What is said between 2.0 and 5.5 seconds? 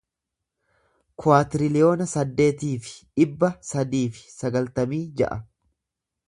saddeetii fi dhibba sadii fi sagaltamii ja'a